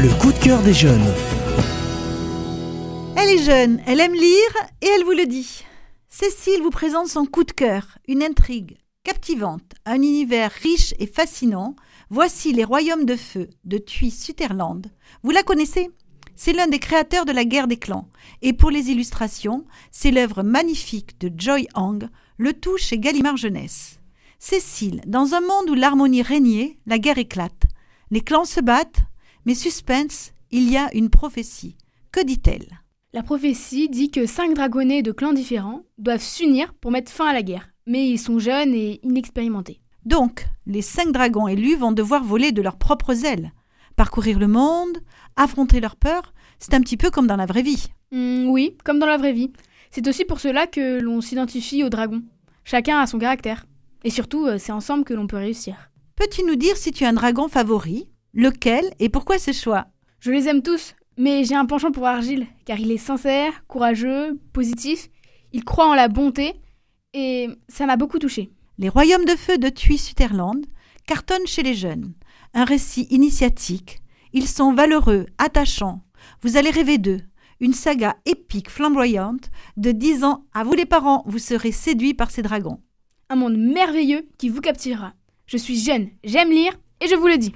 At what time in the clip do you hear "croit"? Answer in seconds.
65.64-65.88